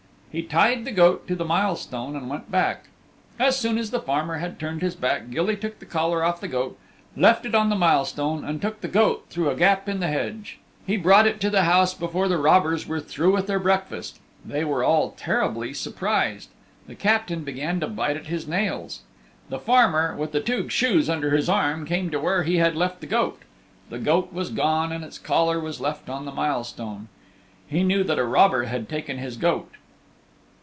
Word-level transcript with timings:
He 0.33 0.41
tied 0.43 0.85
the 0.85 0.93
goat 0.93 1.27
to 1.27 1.35
the 1.35 1.43
mile 1.43 1.75
stone 1.75 2.15
and 2.15 2.29
went 2.29 2.49
back. 2.49 2.85
As 3.37 3.57
soon 3.59 3.77
as 3.77 3.91
the 3.91 3.99
farmer 3.99 4.35
had 4.37 4.61
turned 4.61 4.81
his 4.81 4.95
back, 4.95 5.29
Gilly 5.29 5.57
took 5.57 5.79
the 5.79 5.85
collar 5.85 6.23
off 6.23 6.39
the 6.39 6.47
goat, 6.47 6.79
left 7.17 7.45
it 7.45 7.53
on 7.53 7.67
the 7.69 7.75
milestone 7.75 8.45
and 8.45 8.61
took 8.61 8.79
the 8.79 8.87
goat 8.87 9.25
through 9.29 9.49
a 9.49 9.55
gap 9.57 9.89
in 9.89 9.99
the 9.99 10.07
hedge. 10.07 10.59
He 10.87 10.95
brought 10.95 11.27
it 11.27 11.41
to 11.41 11.49
the 11.49 11.63
house 11.63 11.93
before 11.93 12.29
the 12.29 12.37
robbers 12.37 12.87
were 12.87 13.01
through 13.01 13.33
with 13.33 13.47
their 13.47 13.59
breakfast. 13.59 14.19
They 14.45 14.63
were 14.63 14.85
all 14.85 15.11
terribly 15.17 15.73
surprised. 15.73 16.47
The 16.87 16.95
Captain 16.95 17.43
began 17.43 17.81
to 17.81 17.87
bite 17.87 18.15
at 18.15 18.27
his 18.27 18.47
nails. 18.47 19.01
The 19.49 19.59
farmer, 19.59 20.15
with 20.15 20.31
the 20.31 20.39
two 20.39 20.69
shoes 20.69 21.09
under 21.09 21.31
his 21.31 21.49
arm, 21.49 21.85
came 21.85 22.09
to 22.09 22.21
where 22.21 22.43
he 22.43 22.55
had 22.55 22.77
left 22.77 23.01
the 23.01 23.05
goat. 23.07 23.41
The 23.89 23.99
goat 23.99 24.31
was 24.31 24.49
gone 24.49 24.93
and 24.93 25.03
its 25.03 25.19
collar 25.19 25.59
was 25.59 25.81
left 25.81 26.07
on 26.07 26.23
the 26.23 26.31
milestone. 26.31 27.09
He 27.67 27.83
knew 27.83 28.05
that 28.05 28.17
a 28.17 28.23
robber 28.23 28.63
had 28.63 28.87
taken 28.87 29.17
his 29.17 29.35
goat. 29.35 29.71